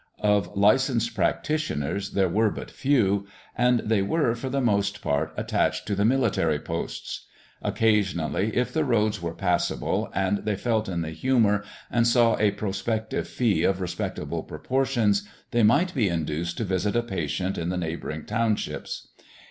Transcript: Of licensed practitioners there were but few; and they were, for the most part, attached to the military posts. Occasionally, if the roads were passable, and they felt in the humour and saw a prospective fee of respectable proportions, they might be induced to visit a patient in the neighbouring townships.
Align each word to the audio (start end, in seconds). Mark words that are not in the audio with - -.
Of 0.23 0.57
licensed 0.57 1.13
practitioners 1.13 2.13
there 2.13 2.27
were 2.27 2.49
but 2.49 2.71
few; 2.71 3.27
and 3.55 3.81
they 3.81 4.01
were, 4.01 4.33
for 4.33 4.49
the 4.49 4.59
most 4.59 4.99
part, 5.03 5.31
attached 5.37 5.85
to 5.85 5.93
the 5.93 6.03
military 6.05 6.57
posts. 6.57 7.27
Occasionally, 7.61 8.49
if 8.57 8.73
the 8.73 8.83
roads 8.83 9.21
were 9.21 9.35
passable, 9.35 10.09
and 10.15 10.39
they 10.39 10.55
felt 10.55 10.89
in 10.89 11.03
the 11.03 11.11
humour 11.11 11.63
and 11.91 12.07
saw 12.07 12.35
a 12.39 12.49
prospective 12.49 13.27
fee 13.27 13.61
of 13.61 13.79
respectable 13.79 14.41
proportions, 14.41 15.29
they 15.51 15.61
might 15.61 15.93
be 15.93 16.09
induced 16.09 16.57
to 16.57 16.63
visit 16.63 16.95
a 16.95 17.03
patient 17.03 17.59
in 17.59 17.69
the 17.69 17.77
neighbouring 17.77 18.25
townships. 18.25 19.09